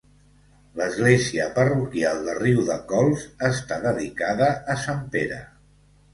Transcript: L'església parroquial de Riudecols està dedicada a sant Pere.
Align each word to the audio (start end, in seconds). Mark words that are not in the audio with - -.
L'església 0.79 1.45
parroquial 1.57 2.21
de 2.29 2.35
Riudecols 2.39 3.27
està 3.51 3.79
dedicada 3.85 4.49
a 4.77 4.81
sant 4.87 5.07
Pere. 5.19 5.41